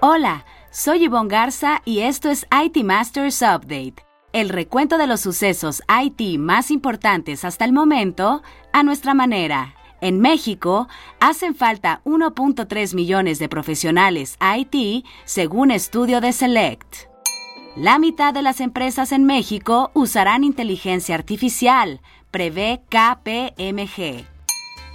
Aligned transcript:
Hola, 0.00 0.44
soy 0.70 1.06
Yvonne 1.06 1.30
Garza 1.30 1.80
y 1.86 2.00
esto 2.00 2.28
es 2.28 2.46
IT 2.52 2.84
Masters 2.84 3.40
Update, 3.40 4.04
el 4.34 4.50
recuento 4.50 4.98
de 4.98 5.06
los 5.06 5.22
sucesos 5.22 5.82
IT 5.88 6.38
más 6.38 6.70
importantes 6.70 7.46
hasta 7.46 7.64
el 7.64 7.72
momento 7.72 8.42
a 8.74 8.82
nuestra 8.82 9.14
manera. 9.14 9.74
En 10.02 10.20
México, 10.20 10.86
hacen 11.18 11.54
falta 11.54 12.02
1.3 12.04 12.94
millones 12.94 13.38
de 13.38 13.48
profesionales 13.48 14.36
IT 14.58 15.06
según 15.24 15.70
estudio 15.70 16.20
de 16.20 16.34
Select. 16.34 17.08
La 17.74 17.98
mitad 17.98 18.34
de 18.34 18.42
las 18.42 18.60
empresas 18.60 19.12
en 19.12 19.24
México 19.24 19.92
usarán 19.94 20.44
inteligencia 20.44 21.14
artificial, 21.14 22.02
prevé 22.30 22.82
KPMG. 22.90 24.35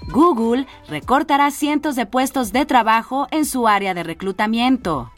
Google 0.07 0.67
recortará 0.87 1.51
cientos 1.51 1.95
de 1.95 2.05
puestos 2.05 2.51
de 2.51 2.65
trabajo 2.65 3.27
en 3.31 3.45
su 3.45 3.67
área 3.67 3.93
de 3.93 4.03
reclutamiento. 4.03 5.11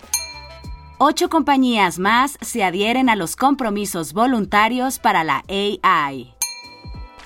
Ocho 0.98 1.30
compañías 1.30 2.00
más 2.00 2.38
se 2.42 2.64
adhieren 2.64 3.10
a 3.10 3.16
los 3.16 3.36
compromisos 3.36 4.14
voluntarios 4.14 5.00
para 5.00 5.24
la 5.24 5.44
AI. 5.50 6.34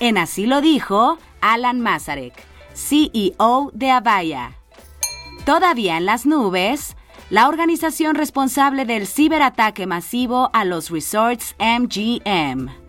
En 0.00 0.18
así 0.18 0.46
lo 0.46 0.60
dijo 0.60 1.18
Alan 1.40 1.80
Masarek, 1.80 2.34
CEO 2.74 3.70
de 3.74 3.90
Avaya. 3.90 4.52
Todavía 5.44 5.96
en 5.96 6.06
las 6.06 6.26
nubes, 6.26 6.96
la 7.30 7.48
organización 7.48 8.14
responsable 8.14 8.84
del 8.84 9.06
ciberataque 9.06 9.86
masivo 9.86 10.50
a 10.52 10.64
los 10.64 10.90
resorts 10.90 11.54
MGM. 11.58 12.87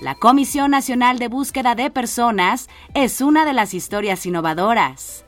La 0.00 0.14
Comisión 0.14 0.70
Nacional 0.70 1.18
de 1.18 1.26
Búsqueda 1.26 1.74
de 1.74 1.90
Personas 1.90 2.68
es 2.94 3.20
una 3.20 3.44
de 3.44 3.52
las 3.52 3.74
historias 3.74 4.24
innovadoras. 4.26 5.24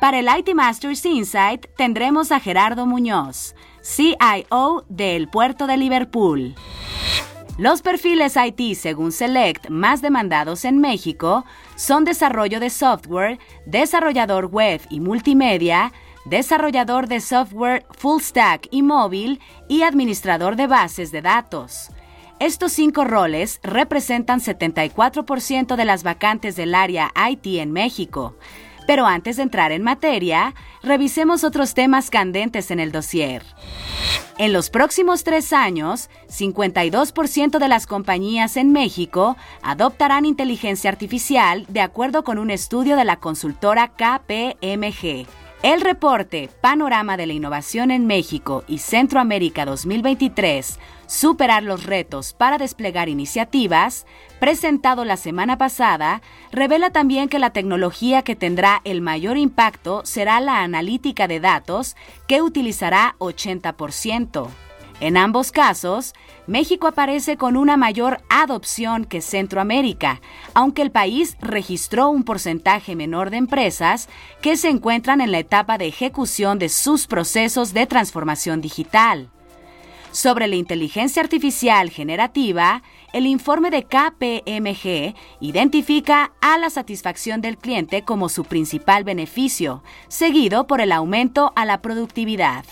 Para 0.00 0.20
el 0.20 0.28
IT 0.28 0.54
Masters 0.54 1.04
Insight 1.04 1.66
tendremos 1.76 2.30
a 2.30 2.38
Gerardo 2.38 2.86
Muñoz, 2.86 3.56
CIO 3.82 4.84
del 4.88 5.26
Puerto 5.26 5.66
de 5.66 5.76
Liverpool. 5.76 6.54
Los 7.58 7.82
perfiles 7.82 8.36
IT 8.36 8.76
según 8.76 9.10
Select 9.10 9.68
más 9.68 10.00
demandados 10.00 10.64
en 10.64 10.78
México 10.78 11.44
son 11.74 12.04
desarrollo 12.04 12.60
de 12.60 12.70
software, 12.70 13.40
desarrollador 13.66 14.46
web 14.46 14.80
y 14.90 15.00
multimedia, 15.00 15.92
desarrollador 16.24 17.08
de 17.08 17.20
software 17.20 17.84
full 17.98 18.20
stack 18.20 18.68
y 18.70 18.82
móvil 18.82 19.40
y 19.68 19.82
administrador 19.82 20.54
de 20.54 20.68
bases 20.68 21.10
de 21.10 21.20
datos. 21.20 21.90
Estos 22.40 22.70
cinco 22.70 23.04
roles 23.04 23.58
representan 23.64 24.40
74% 24.40 25.74
de 25.74 25.84
las 25.84 26.04
vacantes 26.04 26.54
del 26.54 26.72
área 26.72 27.12
IT 27.30 27.46
en 27.60 27.72
México. 27.72 28.36
Pero 28.86 29.06
antes 29.06 29.36
de 29.36 29.42
entrar 29.42 29.72
en 29.72 29.82
materia, 29.82 30.54
revisemos 30.82 31.42
otros 31.42 31.74
temas 31.74 32.10
candentes 32.10 32.70
en 32.70 32.78
el 32.78 32.92
dossier. 32.92 33.42
En 34.38 34.52
los 34.52 34.70
próximos 34.70 35.24
tres 35.24 35.52
años, 35.52 36.10
52% 36.28 37.58
de 37.58 37.68
las 37.68 37.88
compañías 37.88 38.56
en 38.56 38.70
México 38.70 39.36
adoptarán 39.62 40.24
inteligencia 40.24 40.90
artificial 40.90 41.66
de 41.68 41.80
acuerdo 41.80 42.22
con 42.22 42.38
un 42.38 42.50
estudio 42.50 42.94
de 42.94 43.04
la 43.04 43.16
consultora 43.16 43.88
KPMG. 43.88 45.26
El 45.64 45.80
reporte 45.80 46.48
Panorama 46.60 47.16
de 47.16 47.26
la 47.26 47.32
Innovación 47.32 47.90
en 47.90 48.06
México 48.06 48.62
y 48.68 48.78
Centroamérica 48.78 49.64
2023, 49.64 50.78
Superar 51.08 51.64
los 51.64 51.84
retos 51.84 52.32
para 52.32 52.58
desplegar 52.58 53.08
iniciativas, 53.08 54.06
presentado 54.38 55.04
la 55.04 55.16
semana 55.16 55.58
pasada, 55.58 56.22
revela 56.52 56.90
también 56.90 57.28
que 57.28 57.40
la 57.40 57.50
tecnología 57.50 58.22
que 58.22 58.36
tendrá 58.36 58.82
el 58.84 59.00
mayor 59.00 59.36
impacto 59.36 60.02
será 60.04 60.38
la 60.40 60.62
analítica 60.62 61.26
de 61.26 61.40
datos, 61.40 61.96
que 62.28 62.40
utilizará 62.40 63.16
80%. 63.18 64.67
En 65.00 65.16
ambos 65.16 65.52
casos, 65.52 66.12
México 66.48 66.88
aparece 66.88 67.36
con 67.36 67.56
una 67.56 67.76
mayor 67.76 68.20
adopción 68.28 69.04
que 69.04 69.20
Centroamérica, 69.20 70.20
aunque 70.54 70.82
el 70.82 70.90
país 70.90 71.36
registró 71.40 72.08
un 72.08 72.24
porcentaje 72.24 72.96
menor 72.96 73.30
de 73.30 73.36
empresas 73.36 74.08
que 74.42 74.56
se 74.56 74.68
encuentran 74.68 75.20
en 75.20 75.30
la 75.30 75.38
etapa 75.38 75.78
de 75.78 75.86
ejecución 75.86 76.58
de 76.58 76.68
sus 76.68 77.06
procesos 77.06 77.72
de 77.74 77.86
transformación 77.86 78.60
digital. 78.60 79.30
Sobre 80.10 80.48
la 80.48 80.56
inteligencia 80.56 81.22
artificial 81.22 81.90
generativa, 81.90 82.82
el 83.12 83.26
informe 83.26 83.70
de 83.70 83.84
KPMG 83.84 85.14
identifica 85.40 86.32
a 86.40 86.58
la 86.58 86.70
satisfacción 86.70 87.40
del 87.40 87.56
cliente 87.56 88.02
como 88.02 88.28
su 88.28 88.44
principal 88.44 89.04
beneficio, 89.04 89.84
seguido 90.08 90.66
por 90.66 90.80
el 90.80 90.90
aumento 90.90 91.52
a 91.54 91.64
la 91.66 91.82
productividad. 91.82 92.64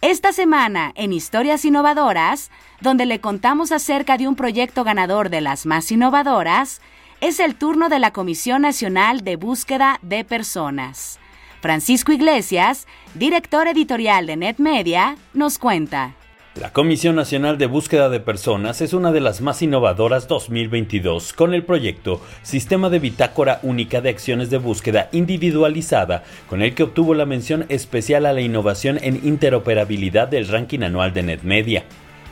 Esta 0.00 0.32
semana, 0.32 0.92
en 0.94 1.12
Historias 1.12 1.64
Innovadoras, 1.64 2.50
donde 2.80 3.06
le 3.06 3.20
contamos 3.20 3.72
acerca 3.72 4.18
de 4.18 4.28
un 4.28 4.36
proyecto 4.36 4.84
ganador 4.84 5.30
de 5.30 5.40
las 5.40 5.66
más 5.66 5.90
innovadoras, 5.90 6.80
es 7.20 7.40
el 7.40 7.56
turno 7.56 7.88
de 7.88 7.98
la 7.98 8.12
Comisión 8.12 8.62
Nacional 8.62 9.22
de 9.24 9.36
Búsqueda 9.36 9.98
de 10.02 10.24
Personas. 10.24 11.18
Francisco 11.62 12.12
Iglesias, 12.12 12.86
director 13.14 13.66
editorial 13.68 14.26
de 14.26 14.36
NetMedia, 14.36 15.16
nos 15.32 15.58
cuenta. 15.58 16.14
La 16.60 16.72
Comisión 16.72 17.16
Nacional 17.16 17.58
de 17.58 17.66
Búsqueda 17.66 18.08
de 18.08 18.18
Personas 18.18 18.80
es 18.80 18.94
una 18.94 19.12
de 19.12 19.20
las 19.20 19.42
más 19.42 19.60
innovadoras 19.60 20.26
2022 20.26 21.34
con 21.34 21.52
el 21.52 21.64
proyecto 21.64 22.22
Sistema 22.42 22.88
de 22.88 22.98
Bitácora 22.98 23.60
Única 23.62 24.00
de 24.00 24.08
Acciones 24.08 24.48
de 24.48 24.56
Búsqueda 24.56 25.10
Individualizada, 25.12 26.24
con 26.48 26.62
el 26.62 26.74
que 26.74 26.84
obtuvo 26.84 27.12
la 27.12 27.26
mención 27.26 27.66
especial 27.68 28.24
a 28.24 28.32
la 28.32 28.40
innovación 28.40 28.98
en 29.02 29.20
interoperabilidad 29.22 30.28
del 30.28 30.48
ranking 30.48 30.80
anual 30.80 31.12
de 31.12 31.24
NetMedia. 31.24 31.84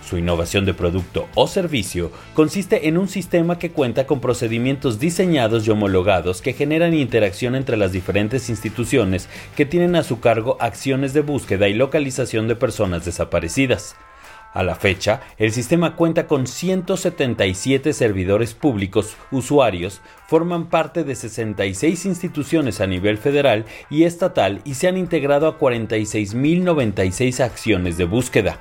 Su 0.09 0.17
innovación 0.17 0.65
de 0.65 0.73
producto 0.73 1.29
o 1.35 1.47
servicio 1.47 2.11
consiste 2.33 2.89
en 2.89 2.97
un 2.97 3.09
sistema 3.09 3.59
que 3.59 3.73
cuenta 3.73 4.07
con 4.07 4.21
procedimientos 4.21 4.99
diseñados 4.99 5.67
y 5.67 5.71
homologados 5.71 6.41
que 6.41 6.55
generan 6.55 6.95
interacción 6.95 7.55
entre 7.55 7.77
las 7.77 7.93
diferentes 7.93 8.49
instituciones 8.49 9.29
que 9.55 9.67
tienen 9.67 9.97
a 9.97 10.03
su 10.03 10.21
cargo 10.21 10.57
acciones 10.61 11.13
de 11.13 11.21
búsqueda 11.21 11.69
y 11.69 11.75
localización 11.75 12.49
de 12.49 12.57
personas 12.57 13.05
desaparecidas. 13.05 13.97
A 14.55 14.63
la 14.63 14.77
fecha, 14.77 15.21
el 15.37 15.51
sistema 15.51 15.97
cuenta 15.97 16.29
con 16.29 16.47
177 16.47 17.93
servidores 17.93 18.55
públicos 18.55 19.17
usuarios, 19.33 20.01
forman 20.29 20.67
parte 20.67 21.03
de 21.03 21.17
66 21.17 22.07
instituciones 22.07 22.81
a 22.81 22.87
nivel 22.87 23.19
federal 23.19 23.65
y 23.91 24.05
estatal 24.05 24.61
y 24.65 24.75
se 24.75 24.87
han 24.87 24.97
integrado 24.97 25.49
a 25.49 25.59
46.096 25.59 27.41
acciones 27.41 27.97
de 27.97 28.05
búsqueda. 28.05 28.61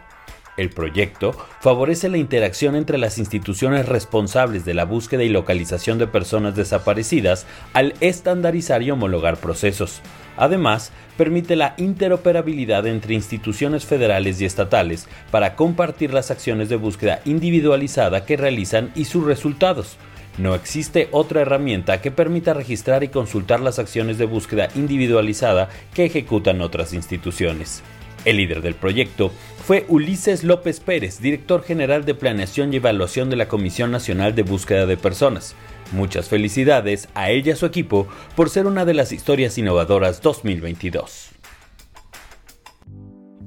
El 0.55 0.69
proyecto 0.69 1.35
favorece 1.61 2.09
la 2.09 2.17
interacción 2.17 2.75
entre 2.75 2.99
las 2.99 3.17
instituciones 3.17 3.87
responsables 3.87 4.65
de 4.65 4.75
la 4.75 4.85
búsqueda 4.85 5.23
y 5.23 5.29
localización 5.29 5.97
de 5.97 6.05
personas 6.05 6.55
desaparecidas 6.55 7.47
al 7.73 7.95
estandarizar 8.01 8.83
y 8.83 8.91
homologar 8.91 9.37
procesos. 9.37 10.01
Además, 10.37 10.91
permite 11.17 11.55
la 11.55 11.73
interoperabilidad 11.77 12.85
entre 12.85 13.15
instituciones 13.15 13.85
federales 13.85 14.41
y 14.41 14.45
estatales 14.45 15.07
para 15.31 15.55
compartir 15.55 16.13
las 16.13 16.29
acciones 16.29 16.69
de 16.69 16.75
búsqueda 16.75 17.21
individualizada 17.25 18.25
que 18.25 18.37
realizan 18.37 18.91
y 18.95 19.05
sus 19.05 19.25
resultados. 19.25 19.97
No 20.37 20.55
existe 20.55 21.09
otra 21.11 21.41
herramienta 21.41 22.01
que 22.01 22.09
permita 22.09 22.55
registrar 22.55 23.03
y 23.03 23.09
consultar 23.09 23.59
las 23.59 23.77
acciones 23.77 24.17
de 24.17 24.25
búsqueda 24.25 24.69
individualizada 24.73 25.69
que 25.93 26.05
ejecutan 26.05 26.61
otras 26.61 26.93
instituciones. 26.93 27.83
El 28.25 28.38
líder 28.38 28.61
del 28.61 28.75
proyecto 28.75 29.31
fue 29.66 29.85
Ulises 29.89 30.44
López 30.44 30.79
Pérez, 30.79 31.19
director 31.19 31.63
general 31.63 32.06
de 32.06 32.16
Planeación 32.16 32.73
y 32.73 32.78
Evaluación 32.78 33.29
de 33.29 33.35
la 33.35 33.47
Comisión 33.47 33.91
Nacional 33.91 34.34
de 34.35 34.44
Búsqueda 34.44 34.85
de 34.85 34.97
Personas. 34.97 35.56
Muchas 35.91 36.29
felicidades 36.29 37.09
a 37.16 37.29
ella 37.29 37.50
y 37.50 37.51
a 37.51 37.56
su 37.56 37.66
equipo 37.66 38.07
por 38.35 38.50
ser 38.50 38.66
una 38.66 38.85
de 38.85 38.94
las 38.94 39.12
historias 39.12 39.57
innovadoras 39.57 40.22
2022. 40.22 41.29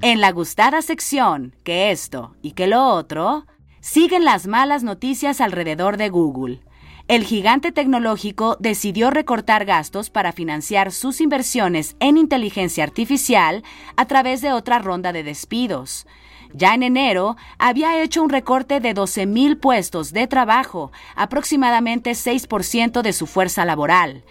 En 0.03 0.21
la 0.21 0.31
gustada 0.31 0.83
sección, 0.83 1.57
que 1.65 1.91
esto 1.91 2.37
y 2.43 2.53
que 2.53 2.67
lo 2.67 2.87
otro, 2.89 3.47
siguen 3.81 4.27
las 4.27 4.47
malas 4.47 4.83
noticias 4.83 5.41
alrededor 5.41 5.97
de 5.97 6.11
Google 6.11 6.61
el 7.09 7.23
gigante 7.25 7.71
tecnológico 7.71 8.57
decidió 8.59 9.11
recortar 9.11 9.65
gastos 9.65 10.11
para 10.11 10.33
financiar 10.33 10.91
sus 10.91 11.21
inversiones 11.21 11.95
en 12.01 12.17
inteligencia 12.17 12.83
artificial 12.83 13.63
a 13.97 14.07
través 14.07 14.41
de 14.41 14.53
otra 14.53 14.81
ronda 14.81 15.13
de 15.13 15.23
despidos. 15.23 16.07
Ya 16.53 16.75
en 16.75 16.83
enero 16.83 17.37
había 17.59 18.03
hecho 18.03 18.23
un 18.23 18.31
recorte 18.31 18.81
de 18.81 18.93
12.000 18.93 19.61
puestos 19.61 20.13
de 20.13 20.27
trabajo, 20.27 20.91
aproximadamente 21.15 22.11
6% 22.11 23.03
de 23.03 23.13
su 23.13 23.27
fuerza 23.27 23.65
laboral. 23.65 24.25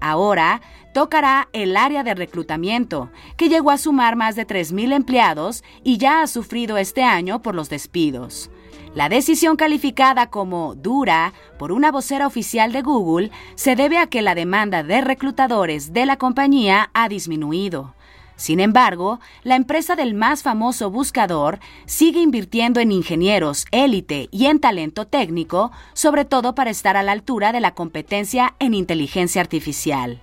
Ahora 0.00 0.62
tocará 0.94 1.48
el 1.52 1.76
área 1.76 2.02
de 2.02 2.14
reclutamiento, 2.14 3.10
que 3.36 3.48
llegó 3.48 3.70
a 3.70 3.78
sumar 3.78 4.16
más 4.16 4.34
de 4.34 4.46
3.000 4.46 4.94
empleados 4.94 5.62
y 5.84 5.98
ya 5.98 6.22
ha 6.22 6.26
sufrido 6.26 6.76
este 6.76 7.02
año 7.04 7.40
por 7.40 7.54
los 7.54 7.68
despidos. 7.68 8.50
La 8.96 9.10
decisión 9.10 9.56
calificada 9.56 10.30
como 10.30 10.74
dura 10.74 11.34
por 11.58 11.70
una 11.70 11.92
vocera 11.92 12.26
oficial 12.26 12.72
de 12.72 12.80
Google 12.80 13.30
se 13.54 13.76
debe 13.76 13.98
a 13.98 14.06
que 14.06 14.22
la 14.22 14.34
demanda 14.34 14.82
de 14.82 15.02
reclutadores 15.02 15.92
de 15.92 16.06
la 16.06 16.16
compañía 16.16 16.88
ha 16.94 17.06
disminuido. 17.10 17.94
Sin 18.36 18.58
embargo, 18.58 19.20
la 19.42 19.56
empresa 19.56 19.96
del 19.96 20.14
más 20.14 20.42
famoso 20.42 20.90
buscador 20.90 21.58
sigue 21.84 22.20
invirtiendo 22.20 22.80
en 22.80 22.90
ingenieros 22.90 23.66
élite 23.70 24.30
y 24.32 24.46
en 24.46 24.60
talento 24.60 25.06
técnico, 25.06 25.72
sobre 25.92 26.24
todo 26.24 26.54
para 26.54 26.70
estar 26.70 26.96
a 26.96 27.02
la 27.02 27.12
altura 27.12 27.52
de 27.52 27.60
la 27.60 27.74
competencia 27.74 28.54
en 28.60 28.72
inteligencia 28.72 29.42
artificial. 29.42 30.22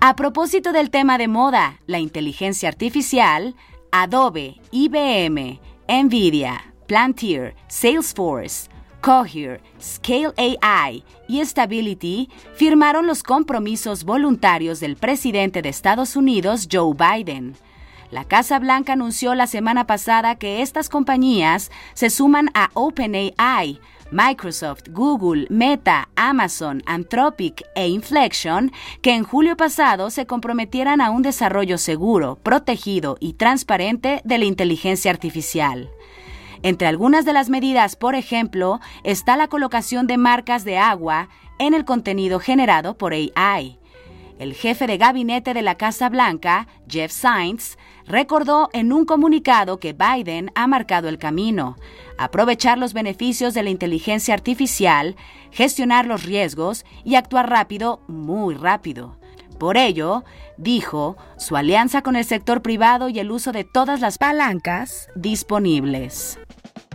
A 0.00 0.16
propósito 0.16 0.72
del 0.72 0.90
tema 0.90 1.16
de 1.16 1.28
moda, 1.28 1.78
la 1.86 2.00
inteligencia 2.00 2.68
artificial, 2.68 3.54
Adobe, 3.92 4.60
IBM, 4.72 5.60
Nvidia, 5.88 6.74
Plantier, 6.88 7.54
Salesforce, 7.68 8.70
Cohere, 9.02 9.60
Scale 9.78 10.32
AI 10.62 11.04
y 11.28 11.44
Stability 11.44 12.30
firmaron 12.56 13.06
los 13.06 13.22
compromisos 13.22 14.04
voluntarios 14.04 14.80
del 14.80 14.96
presidente 14.96 15.60
de 15.60 15.68
Estados 15.68 16.16
Unidos, 16.16 16.66
Joe 16.72 16.94
Biden. 16.94 17.54
La 18.10 18.24
Casa 18.24 18.58
Blanca 18.58 18.94
anunció 18.94 19.34
la 19.34 19.46
semana 19.46 19.86
pasada 19.86 20.36
que 20.36 20.62
estas 20.62 20.88
compañías 20.88 21.70
se 21.92 22.08
suman 22.08 22.48
a 22.54 22.70
OpenAI, 22.72 23.78
Microsoft, 24.10 24.84
Google, 24.88 25.46
Meta, 25.50 26.08
Amazon, 26.16 26.82
Anthropic 26.86 27.64
e 27.74 27.86
Inflection, 27.88 28.72
que 29.02 29.14
en 29.14 29.24
julio 29.24 29.58
pasado 29.58 30.08
se 30.08 30.24
comprometieran 30.24 31.02
a 31.02 31.10
un 31.10 31.20
desarrollo 31.20 31.76
seguro, 31.76 32.38
protegido 32.42 33.18
y 33.20 33.34
transparente 33.34 34.22
de 34.24 34.38
la 34.38 34.46
inteligencia 34.46 35.10
artificial. 35.10 35.90
Entre 36.62 36.88
algunas 36.88 37.24
de 37.24 37.32
las 37.32 37.48
medidas, 37.48 37.96
por 37.96 38.14
ejemplo, 38.14 38.80
está 39.04 39.36
la 39.36 39.48
colocación 39.48 40.06
de 40.06 40.18
marcas 40.18 40.64
de 40.64 40.78
agua 40.78 41.28
en 41.58 41.74
el 41.74 41.84
contenido 41.84 42.40
generado 42.40 42.96
por 42.96 43.12
AI. 43.12 43.78
El 44.38 44.54
jefe 44.54 44.86
de 44.86 44.98
gabinete 44.98 45.52
de 45.52 45.62
la 45.62 45.74
Casa 45.74 46.08
Blanca, 46.08 46.68
Jeff 46.88 47.10
Sainz, 47.10 47.76
recordó 48.06 48.68
en 48.72 48.92
un 48.92 49.04
comunicado 49.04 49.80
que 49.80 49.94
Biden 49.94 50.52
ha 50.54 50.68
marcado 50.68 51.08
el 51.08 51.18
camino, 51.18 51.76
aprovechar 52.18 52.78
los 52.78 52.92
beneficios 52.92 53.52
de 53.52 53.64
la 53.64 53.70
inteligencia 53.70 54.34
artificial, 54.34 55.16
gestionar 55.50 56.06
los 56.06 56.22
riesgos 56.22 56.84
y 57.04 57.16
actuar 57.16 57.50
rápido, 57.50 58.00
muy 58.06 58.54
rápido. 58.54 59.17
Por 59.58 59.76
ello, 59.76 60.24
dijo, 60.56 61.16
su 61.36 61.56
alianza 61.56 62.02
con 62.02 62.16
el 62.16 62.24
sector 62.24 62.62
privado 62.62 63.08
y 63.08 63.18
el 63.18 63.30
uso 63.30 63.52
de 63.52 63.64
todas 63.64 64.00
las 64.00 64.18
palancas 64.18 65.08
disponibles. 65.16 66.38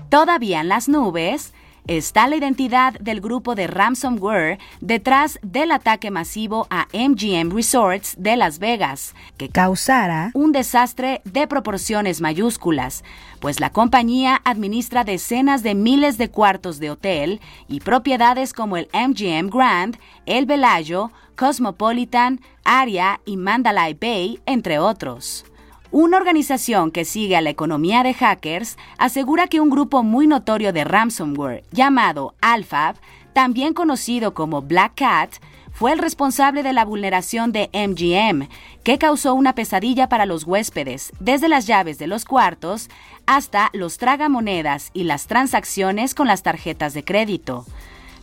Todavía 0.10 0.62
en 0.62 0.69
las 0.69 0.88
nubes 0.88 1.53
está 1.88 2.27
la 2.27 2.35
identidad 2.35 2.94
del 3.00 3.21
grupo 3.21 3.56
de 3.56 3.68
ransomware 3.68 4.59
detrás 4.81 5.39
del 5.41 5.71
ataque 5.71 6.12
masivo 6.12 6.68
a 6.69 6.88
MGM 6.94 7.51
Resorts 7.53 8.15
de 8.18 8.38
Las 8.38 8.59
Vegas, 8.59 9.15
que 9.38 9.50
causara 9.50 10.31
un 10.33 10.51
desastre 10.51 11.21
de 11.25 11.47
proporciones 11.47 12.21
mayúsculas, 12.21 13.03
pues 13.39 13.59
la 13.59 13.71
compañía 13.71 14.41
administra 14.45 15.03
decenas 15.03 15.63
de 15.63 15.75
miles 15.75 16.18
de 16.18 16.30
cuartos 16.30 16.80
de 16.80 16.91
hotel 16.91 17.41
y 17.68 17.81
propiedades 17.81 18.53
como 18.53 18.77
el 18.77 18.88
MGM 18.94 19.50
Grand, 19.50 19.97
el 20.25 20.45
Velayo, 20.45 21.12
Cosmopolitan, 21.35 22.39
Aria 22.63 23.19
y 23.25 23.38
Mandalay 23.38 23.94
Bay, 23.94 24.39
entre 24.45 24.80
otros. 24.80 25.45
Una 25.94 26.18
organización 26.18 26.90
que 26.90 27.06
sigue 27.06 27.36
a 27.36 27.42
la 27.42 27.51
economía 27.51 28.01
de 28.01 28.16
hackers 28.16 28.80
asegura 28.98 29.45
que 29.45 29.60
un 29.60 29.69
grupo 29.69 30.01
muy 30.01 30.25
notorio 30.25 30.74
de 30.74 30.84
ransomware 30.84 31.63
llamado 31.72 32.34
Alphab, 32.42 32.95
también 33.34 33.75
conocido 33.75 34.34
como 34.34 34.63
Black 34.63 34.94
Cat, 34.95 35.36
fue 35.72 35.92
el 35.92 36.00
responsable 36.00 36.63
de 36.63 36.74
la 36.74 36.84
vulneración 36.84 37.51
de 37.51 37.69
MGM, 37.74 38.48
que 38.81 38.98
causó 38.98 39.36
una 39.36 39.54
pesadilla 39.54 40.10
para 40.10 40.25
los 40.25 40.45
huéspedes, 40.45 41.12
desde 41.19 41.48
las 41.48 41.68
llaves 41.68 42.00
de 42.00 42.07
los 42.07 42.25
cuartos 42.25 42.90
hasta 43.28 43.69
los 43.74 44.00
tragamonedas 44.00 44.90
y 44.94 45.04
las 45.04 45.28
transacciones 45.28 46.16
con 46.16 46.25
las 46.25 46.42
tarjetas 46.42 46.95
de 46.95 47.04
crédito. 47.04 47.68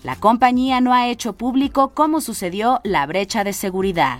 La 0.02 0.16
compañía 0.16 0.80
no 0.80 0.92
ha 0.92 1.06
hecho 1.06 1.34
público 1.34 1.92
cómo 1.94 2.20
sucedió 2.20 2.80
la 2.82 3.06
brecha 3.06 3.44
de 3.44 3.52
seguridad. 3.52 4.18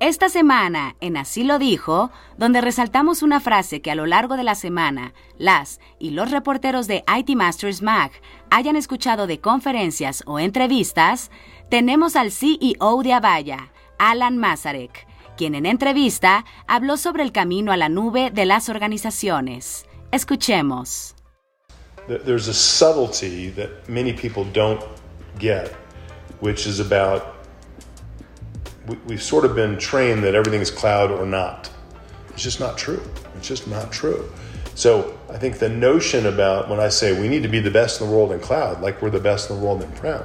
Esta 0.00 0.30
semana, 0.30 0.96
en 1.02 1.18
Así 1.18 1.44
lo 1.44 1.58
dijo, 1.58 2.10
donde 2.38 2.62
resaltamos 2.62 3.22
una 3.22 3.38
frase 3.38 3.82
que 3.82 3.90
a 3.90 3.94
lo 3.94 4.06
largo 4.06 4.38
de 4.38 4.44
la 4.44 4.54
semana 4.54 5.12
las 5.36 5.78
y 5.98 6.12
los 6.12 6.30
reporteros 6.30 6.86
de 6.86 7.04
IT 7.06 7.36
Masters 7.36 7.82
Mag 7.82 8.10
hayan 8.48 8.76
escuchado 8.76 9.26
de 9.26 9.40
conferencias 9.40 10.22
o 10.24 10.38
entrevistas, 10.38 11.30
tenemos 11.68 12.16
al 12.16 12.32
CEO 12.32 13.02
de 13.02 13.12
Avaya, 13.12 13.72
Alan 13.98 14.38
Mazarek, 14.38 15.06
quien 15.36 15.54
en 15.54 15.66
entrevista 15.66 16.46
habló 16.66 16.96
sobre 16.96 17.22
el 17.22 17.30
camino 17.30 17.70
a 17.70 17.76
la 17.76 17.90
nube 17.90 18.30
de 18.30 18.46
las 18.46 18.70
organizaciones. 18.70 19.84
Escuchemos. 20.12 21.14
There's 22.08 22.48
a 22.48 22.54
subtlety 22.54 23.50
that 23.50 23.86
many 23.86 24.14
people 24.14 24.46
don't 24.54 24.80
get, 25.38 25.70
which 26.40 26.66
is 26.66 26.80
about 26.80 27.39
we, 28.86 29.14
have 29.14 29.22
sort 29.22 29.44
of 29.44 29.54
been 29.54 29.78
trained 29.78 30.24
that 30.24 30.34
everything 30.34 30.60
is 30.60 30.70
cloud 30.70 31.10
or 31.10 31.26
not. 31.26 31.70
It's 32.30 32.42
just 32.42 32.60
not 32.60 32.78
true. 32.78 33.02
It's 33.36 33.48
just 33.48 33.66
not 33.66 33.92
true. 33.92 34.30
So 34.74 35.18
I 35.28 35.36
think 35.36 35.58
the 35.58 35.68
notion 35.68 36.26
about 36.26 36.68
when 36.68 36.80
I 36.80 36.88
say 36.88 37.20
we 37.20 37.28
need 37.28 37.42
to 37.42 37.48
be 37.48 37.60
the 37.60 37.70
best 37.70 38.00
in 38.00 38.06
the 38.06 38.12
world 38.12 38.32
in 38.32 38.40
cloud, 38.40 38.80
like 38.80 39.02
we're 39.02 39.10
the 39.10 39.20
best 39.20 39.50
in 39.50 39.56
the 39.56 39.62
world 39.62 39.82
in 39.82 39.90
prem, 39.92 40.22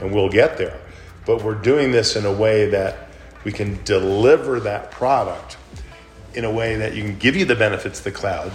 and 0.00 0.12
we'll 0.12 0.28
get 0.28 0.58
there, 0.58 0.80
but 1.24 1.42
we're 1.42 1.54
doing 1.54 1.92
this 1.92 2.16
in 2.16 2.24
a 2.24 2.32
way 2.32 2.68
that 2.70 3.08
we 3.44 3.52
can 3.52 3.82
deliver 3.84 4.60
that 4.60 4.90
product 4.90 5.56
in 6.34 6.44
a 6.44 6.50
way 6.50 6.76
that 6.76 6.94
you 6.94 7.02
can 7.02 7.18
give 7.18 7.36
you 7.36 7.44
the 7.44 7.54
benefits 7.54 7.98
of 7.98 8.04
the 8.04 8.12
cloud 8.12 8.50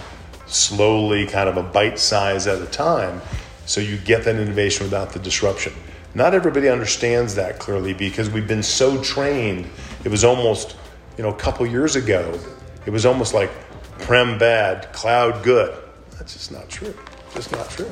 slowly, 0.48 1.26
kind 1.26 1.48
of 1.48 1.56
a 1.56 1.62
bite 1.62 1.98
size 1.98 2.46
at 2.46 2.60
a 2.60 2.66
time, 2.66 3.20
so 3.66 3.80
you 3.80 3.98
get 3.98 4.24
that 4.24 4.36
innovation 4.36 4.84
without 4.84 5.12
the 5.12 5.18
disruption. 5.18 5.72
Not 6.14 6.34
everybody 6.34 6.68
understands 6.68 7.34
that 7.34 7.58
clearly 7.58 7.92
because 7.92 8.30
we've 8.30 8.48
been 8.48 8.62
so 8.62 9.02
trained. 9.02 9.66
It 10.04 10.08
was 10.08 10.24
almost, 10.24 10.76
you 11.16 11.22
know, 11.22 11.30
a 11.30 11.36
couple 11.36 11.66
years 11.66 11.96
ago, 11.96 12.38
it 12.86 12.90
was 12.90 13.04
almost 13.04 13.34
like 13.34 13.50
prem 13.98 14.38
bad, 14.38 14.92
cloud 14.92 15.42
good. 15.44 15.76
That's 16.16 16.32
just 16.32 16.50
not 16.50 16.68
true. 16.68 16.94
Just 17.34 17.52
not 17.52 17.68
true. 17.70 17.90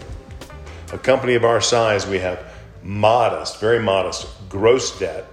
A 0.92 0.98
company 0.98 1.34
of 1.34 1.44
our 1.44 1.60
size, 1.60 2.06
we 2.06 2.18
have 2.18 2.52
modest, 2.82 3.60
very 3.60 3.80
modest 3.80 4.26
gross 4.48 4.98
debt 4.98 5.26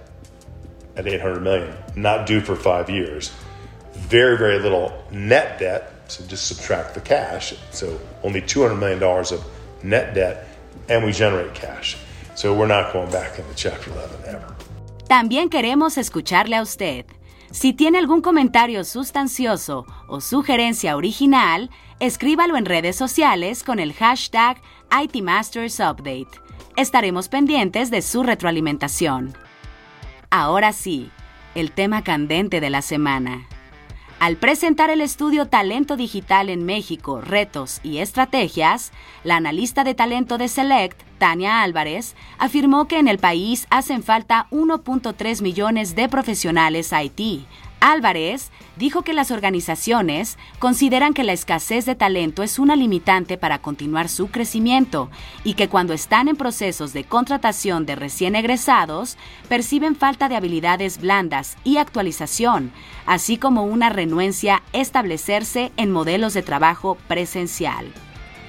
at 0.96 1.06
800 1.06 1.40
million, 1.40 1.74
not 1.96 2.26
due 2.26 2.40
for 2.40 2.56
five 2.56 2.90
years. 2.90 3.32
Very, 3.92 4.36
very 4.36 4.58
little 4.58 5.04
net 5.10 5.58
debt, 5.58 5.92
so 6.08 6.24
just 6.26 6.46
subtract 6.46 6.94
the 6.94 7.00
cash. 7.00 7.54
So 7.70 7.98
only 8.22 8.42
$200 8.42 8.78
million 8.78 9.02
of 9.02 9.44
net 9.82 10.14
debt, 10.14 10.46
and 10.88 11.04
we 11.04 11.12
generate 11.12 11.54
cash. 11.54 11.96
So 12.34 12.52
we're 12.52 12.66
not 12.66 12.92
going 12.92 13.10
back 13.10 13.38
into 13.38 13.54
chapter 13.54 13.90
11 13.90 14.28
ever. 14.28 14.54
También 15.08 15.48
queremos 15.48 15.98
escucharle 15.98 16.56
a 16.56 16.62
usted. 16.62 17.06
Si 17.52 17.72
tiene 17.72 17.98
algún 17.98 18.20
comentario 18.20 18.82
sustancioso 18.82 19.86
o 20.08 20.20
sugerencia 20.20 20.96
original, 20.96 21.70
escríbalo 22.00 22.56
en 22.56 22.64
redes 22.64 22.96
sociales 22.96 23.62
con 23.62 23.78
el 23.78 23.92
hashtag 23.92 24.60
ITMastersUpdate. 24.90 26.40
Estaremos 26.76 27.28
pendientes 27.28 27.92
de 27.92 28.02
su 28.02 28.24
retroalimentación. 28.24 29.36
Ahora 30.30 30.72
sí, 30.72 31.12
el 31.54 31.70
tema 31.70 32.02
candente 32.02 32.60
de 32.60 32.70
la 32.70 32.82
semana. 32.82 33.46
Al 34.24 34.36
presentar 34.38 34.88
el 34.88 35.02
estudio 35.02 35.48
Talento 35.48 35.98
Digital 35.98 36.48
en 36.48 36.64
México, 36.64 37.20
Retos 37.20 37.80
y 37.82 37.98
Estrategias, 37.98 38.90
la 39.22 39.36
analista 39.36 39.84
de 39.84 39.92
talento 39.92 40.38
de 40.38 40.48
Select, 40.48 40.98
Tania 41.18 41.60
Álvarez, 41.60 42.16
afirmó 42.38 42.88
que 42.88 42.98
en 42.98 43.06
el 43.06 43.18
país 43.18 43.66
hacen 43.68 44.02
falta 44.02 44.46
1.3 44.50 45.42
millones 45.42 45.94
de 45.94 46.08
profesionales 46.08 46.90
IT, 46.90 47.46
Álvarez 47.84 48.50
dijo 48.76 49.02
que 49.02 49.12
las 49.12 49.30
organizaciones 49.30 50.38
consideran 50.58 51.12
que 51.12 51.22
la 51.22 51.34
escasez 51.34 51.84
de 51.84 51.94
talento 51.94 52.42
es 52.42 52.58
una 52.58 52.76
limitante 52.76 53.36
para 53.36 53.58
continuar 53.58 54.08
su 54.08 54.28
crecimiento 54.28 55.10
y 55.44 55.52
que 55.52 55.68
cuando 55.68 55.92
están 55.92 56.28
en 56.28 56.36
procesos 56.36 56.94
de 56.94 57.04
contratación 57.04 57.84
de 57.84 57.94
recién 57.94 58.36
egresados, 58.36 59.18
perciben 59.50 59.96
falta 59.96 60.30
de 60.30 60.36
habilidades 60.36 60.98
blandas 60.98 61.58
y 61.62 61.76
actualización, 61.76 62.72
así 63.04 63.36
como 63.36 63.64
una 63.64 63.90
renuencia 63.90 64.62
a 64.72 64.78
establecerse 64.78 65.70
en 65.76 65.92
modelos 65.92 66.32
de 66.32 66.42
trabajo 66.42 66.96
presencial. 67.06 67.92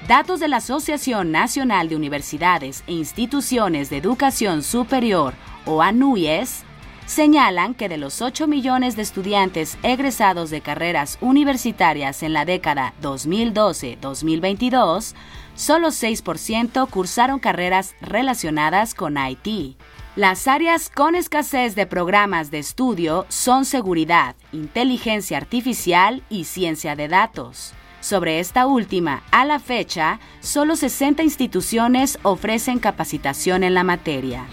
Datos 0.08 0.40
de 0.40 0.48
la 0.48 0.58
Asociación 0.58 1.34
Nacional 1.34 1.90
de 1.90 1.98
Universidades 1.98 2.86
e 2.88 2.94
Instituciones 2.94 3.90
de 3.90 3.98
Educación 3.98 4.64
Superior, 4.64 5.34
o 5.66 5.82
ANUYES, 5.82 6.65
señalan 7.06 7.74
que 7.74 7.90
de 7.90 7.98
los 7.98 8.22
8 8.22 8.48
millones 8.48 8.96
de 8.96 9.02
estudiantes 9.02 9.78
egresados 9.84 10.50
de 10.50 10.62
carreras 10.62 11.18
universitarias 11.22 12.24
en 12.24 12.34
la 12.34 12.46
década 12.46 12.94
2012-2022, 13.02 15.14
solo 15.56 15.90
6% 15.90 16.90
cursaron 16.90 17.40
carreras 17.40 17.96
relacionadas 18.02 18.94
con 18.94 19.18
IT. 19.18 19.78
Las 20.16 20.48
áreas 20.48 20.90
con 20.90 21.16
escasez 21.16 21.76
de 21.76 21.86
programas 21.86 22.50
de 22.50 22.60
estudio 22.60 23.26
son 23.28 23.66
seguridad, 23.66 24.36
inteligencia 24.54 25.38
artificial 25.38 26.24
y 26.30 26.46
ciencia 26.46 26.96
de 26.96 27.10
datos. 27.10 27.74
Sobre 28.00 28.40
esta 28.40 28.68
última, 28.68 29.24
a 29.32 29.46
la 29.46 29.60
fecha, 29.60 30.20
solo 30.40 30.76
60 30.76 31.24
instituciones 31.24 32.20
ofrecen 32.22 32.80
capacitación 32.80 33.64
en 33.64 33.74
la 33.74 33.84
materia. 33.84 34.46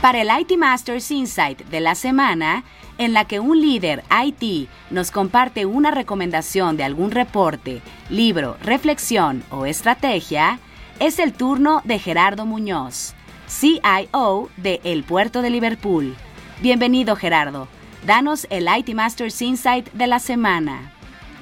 Para 0.00 0.22
el 0.22 0.28
IT 0.30 0.56
Masters 0.56 1.10
Insight 1.10 1.60
de 1.66 1.80
la 1.80 1.94
semana, 1.94 2.64
en 2.96 3.12
la 3.12 3.26
que 3.26 3.38
un 3.38 3.60
líder 3.60 4.02
IT 4.24 4.70
nos 4.88 5.10
comparte 5.10 5.66
una 5.66 5.90
recomendación 5.90 6.78
de 6.78 6.84
algún 6.84 7.10
reporte, 7.10 7.82
libro, 8.08 8.56
reflexión 8.62 9.44
o 9.50 9.66
estrategia, 9.66 10.58
es 11.00 11.18
el 11.18 11.34
turno 11.34 11.82
de 11.84 11.98
Gerardo 11.98 12.46
Muñoz, 12.46 13.12
CIO 13.46 14.48
de 14.56 14.80
El 14.84 15.04
Puerto 15.04 15.42
de 15.42 15.50
Liverpool. 15.50 16.16
Bienvenido 16.62 17.14
Gerardo. 17.14 17.68
Danos 18.06 18.46
el 18.48 18.68
IT 18.74 18.94
Masters 18.94 19.42
Insight 19.42 19.92
de 19.92 20.06
la 20.06 20.18
semana. 20.18 20.94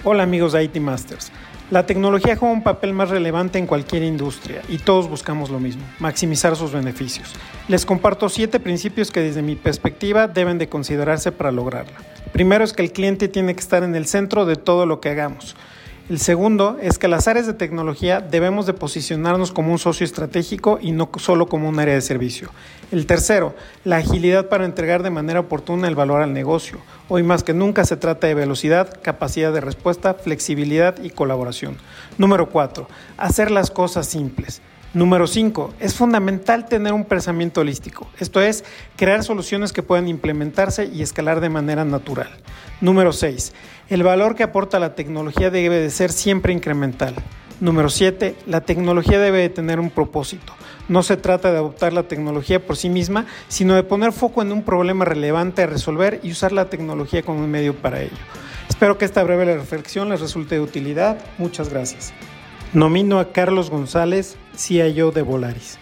Hola 0.02 0.24
amigos 0.24 0.52
de 0.52 0.64
IT 0.64 0.78
Masters. 0.78 1.30
La 1.70 1.84
tecnología 1.84 2.34
juega 2.34 2.54
un 2.54 2.62
papel 2.62 2.94
más 2.94 3.10
relevante 3.10 3.58
en 3.58 3.66
cualquier 3.66 4.02
industria 4.02 4.62
y 4.70 4.78
todos 4.78 5.06
buscamos 5.06 5.50
lo 5.50 5.60
mismo, 5.60 5.82
maximizar 5.98 6.56
sus 6.56 6.72
beneficios. 6.72 7.34
Les 7.68 7.84
comparto 7.84 8.30
siete 8.30 8.58
principios 8.58 9.10
que 9.10 9.20
desde 9.20 9.42
mi 9.42 9.54
perspectiva 9.54 10.28
deben 10.28 10.56
de 10.56 10.70
considerarse 10.70 11.30
para 11.30 11.52
lograrla. 11.52 11.98
Primero 12.32 12.64
es 12.64 12.72
que 12.72 12.80
el 12.80 12.90
cliente 12.90 13.28
tiene 13.28 13.54
que 13.54 13.60
estar 13.60 13.82
en 13.82 13.94
el 13.94 14.06
centro 14.06 14.46
de 14.46 14.56
todo 14.56 14.86
lo 14.86 15.02
que 15.02 15.10
hagamos. 15.10 15.56
El 16.08 16.18
segundo 16.20 16.78
es 16.80 16.98
que 16.98 17.06
las 17.06 17.28
áreas 17.28 17.46
de 17.46 17.52
tecnología 17.52 18.22
debemos 18.22 18.64
de 18.64 18.72
posicionarnos 18.72 19.52
como 19.52 19.72
un 19.72 19.78
socio 19.78 20.06
estratégico 20.06 20.78
y 20.80 20.92
no 20.92 21.10
solo 21.18 21.48
como 21.48 21.68
un 21.68 21.78
área 21.78 21.92
de 21.92 22.00
servicio. 22.00 22.48
El 22.90 23.04
tercero, 23.04 23.54
la 23.84 23.98
agilidad 23.98 24.48
para 24.48 24.64
entregar 24.64 25.02
de 25.02 25.10
manera 25.10 25.40
oportuna 25.40 25.86
el 25.86 25.94
valor 25.94 26.22
al 26.22 26.32
negocio. 26.32 26.78
Hoy 27.08 27.22
más 27.24 27.42
que 27.42 27.52
nunca 27.52 27.84
se 27.84 27.98
trata 27.98 28.26
de 28.26 28.34
velocidad, 28.34 28.98
capacidad 29.02 29.52
de 29.52 29.60
respuesta, 29.60 30.14
flexibilidad 30.14 30.96
y 31.02 31.10
colaboración. 31.10 31.76
Número 32.16 32.48
cuatro, 32.48 32.88
hacer 33.18 33.50
las 33.50 33.70
cosas 33.70 34.06
simples. 34.06 34.62
Número 34.94 35.26
5. 35.26 35.74
Es 35.80 35.94
fundamental 35.94 36.66
tener 36.66 36.94
un 36.94 37.04
pensamiento 37.04 37.60
holístico, 37.60 38.08
esto 38.18 38.40
es, 38.40 38.64
crear 38.96 39.22
soluciones 39.22 39.74
que 39.74 39.82
puedan 39.82 40.08
implementarse 40.08 40.86
y 40.86 41.02
escalar 41.02 41.40
de 41.40 41.50
manera 41.50 41.84
natural. 41.84 42.30
Número 42.80 43.12
6. 43.12 43.52
El 43.90 44.02
valor 44.02 44.34
que 44.34 44.44
aporta 44.44 44.78
la 44.78 44.94
tecnología 44.94 45.50
debe 45.50 45.78
de 45.78 45.90
ser 45.90 46.10
siempre 46.10 46.54
incremental. 46.54 47.14
Número 47.60 47.90
7. 47.90 48.34
La 48.46 48.62
tecnología 48.62 49.18
debe 49.18 49.38
de 49.38 49.48
tener 49.50 49.78
un 49.78 49.90
propósito. 49.90 50.54
No 50.88 51.02
se 51.02 51.18
trata 51.18 51.50
de 51.50 51.58
adoptar 51.58 51.92
la 51.92 52.04
tecnología 52.04 52.64
por 52.64 52.78
sí 52.78 52.88
misma, 52.88 53.26
sino 53.48 53.74
de 53.74 53.82
poner 53.82 54.12
foco 54.12 54.40
en 54.40 54.52
un 54.52 54.62
problema 54.62 55.04
relevante 55.04 55.62
a 55.62 55.66
resolver 55.66 56.20
y 56.22 56.30
usar 56.30 56.52
la 56.52 56.70
tecnología 56.70 57.22
como 57.22 57.40
un 57.40 57.50
medio 57.50 57.74
para 57.74 58.00
ello. 58.00 58.16
Espero 58.70 58.96
que 58.96 59.04
esta 59.04 59.22
breve 59.22 59.44
reflexión 59.44 60.08
les 60.08 60.20
resulte 60.20 60.54
de 60.54 60.62
utilidad. 60.62 61.18
Muchas 61.36 61.68
gracias. 61.68 62.14
Nomino 62.72 63.18
a 63.18 63.32
Carlos 63.32 63.70
González, 63.70 64.36
CIO 64.58 65.10
de 65.12 65.22
Volaris. 65.22 65.78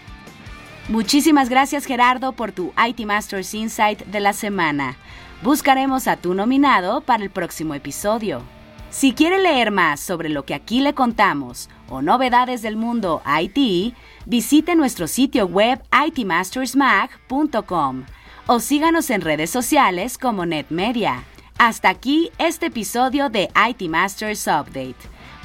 Muchísimas 0.88 1.48
gracias 1.48 1.84
Gerardo 1.84 2.32
por 2.32 2.52
tu 2.52 2.72
IT 2.86 3.00
Masters 3.06 3.54
Insight 3.54 4.04
de 4.06 4.20
la 4.20 4.32
semana. 4.32 4.96
Buscaremos 5.42 6.06
a 6.06 6.16
tu 6.16 6.32
nominado 6.34 7.00
para 7.00 7.24
el 7.24 7.30
próximo 7.30 7.74
episodio. 7.74 8.42
Si 8.90 9.12
quiere 9.12 9.40
leer 9.40 9.72
más 9.72 9.98
sobre 10.00 10.28
lo 10.28 10.44
que 10.44 10.54
aquí 10.54 10.80
le 10.80 10.94
contamos 10.94 11.68
o 11.88 12.02
novedades 12.02 12.62
del 12.62 12.76
mundo 12.76 13.20
IT, 13.26 13.94
visite 14.26 14.76
nuestro 14.76 15.08
sitio 15.08 15.46
web 15.46 15.82
itmastersmag.com 16.06 18.04
o 18.46 18.60
síganos 18.60 19.10
en 19.10 19.22
redes 19.22 19.50
sociales 19.50 20.18
como 20.18 20.46
NetMedia. 20.46 21.24
Hasta 21.58 21.88
aquí 21.88 22.30
este 22.38 22.66
episodio 22.66 23.28
de 23.28 23.50
IT 23.68 23.88
Masters 23.88 24.46
Update 24.46 25.15